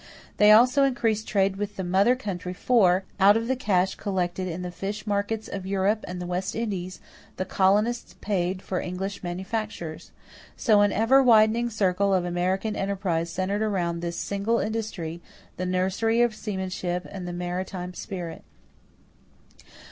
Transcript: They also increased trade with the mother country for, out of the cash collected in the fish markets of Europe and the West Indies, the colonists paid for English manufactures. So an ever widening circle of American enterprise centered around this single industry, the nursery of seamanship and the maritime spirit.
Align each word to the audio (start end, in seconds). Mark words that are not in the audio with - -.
They 0.37 0.49
also 0.51 0.83
increased 0.83 1.27
trade 1.27 1.57
with 1.57 1.75
the 1.75 1.83
mother 1.83 2.15
country 2.15 2.53
for, 2.55 3.03
out 3.19 3.37
of 3.37 3.47
the 3.47 3.55
cash 3.55 3.93
collected 3.93 4.47
in 4.47 4.63
the 4.63 4.71
fish 4.71 5.05
markets 5.05 5.47
of 5.47 5.67
Europe 5.67 6.03
and 6.07 6.19
the 6.19 6.25
West 6.25 6.55
Indies, 6.55 6.99
the 7.37 7.45
colonists 7.45 8.15
paid 8.19 8.63
for 8.63 8.79
English 8.81 9.21
manufactures. 9.21 10.09
So 10.57 10.81
an 10.81 10.91
ever 10.91 11.21
widening 11.21 11.69
circle 11.69 12.15
of 12.15 12.25
American 12.25 12.75
enterprise 12.75 13.29
centered 13.29 13.61
around 13.61 13.99
this 13.99 14.15
single 14.17 14.57
industry, 14.57 15.21
the 15.57 15.67
nursery 15.67 16.23
of 16.23 16.33
seamanship 16.33 17.05
and 17.11 17.27
the 17.27 17.31
maritime 17.31 17.93
spirit. 17.93 18.43